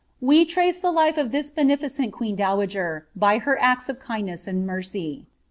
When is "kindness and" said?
3.99-4.65